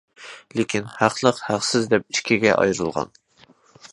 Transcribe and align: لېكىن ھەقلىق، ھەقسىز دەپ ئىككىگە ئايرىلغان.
لېكىن 0.59 0.87
ھەقلىق، 1.01 1.41
ھەقسىز 1.49 1.87
دەپ 1.93 2.09
ئىككىگە 2.17 2.57
ئايرىلغان. 2.57 3.13